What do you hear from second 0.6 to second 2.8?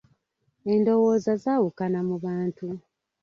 Endowooza zaawukana mu bantu.